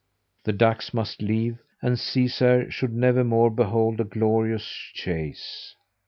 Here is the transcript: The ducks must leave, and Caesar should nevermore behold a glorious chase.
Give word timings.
The 0.45 0.51
ducks 0.51 0.95
must 0.95 1.21
leave, 1.21 1.59
and 1.79 1.99
Caesar 1.99 2.71
should 2.71 2.91
nevermore 2.95 3.51
behold 3.51 3.99
a 4.01 4.03
glorious 4.03 4.65
chase. 4.67 5.75